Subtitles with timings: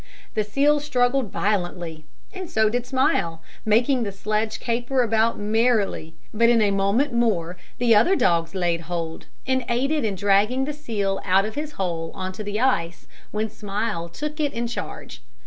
[0.33, 6.49] The seal struggled violently, and so did Smile, making the sledge caper about merrily; but
[6.49, 11.21] in a moment more the other dogs laid hold, and aided in dragging the seal
[11.23, 15.21] out of his hole on to the ice, when Smile took it in charge.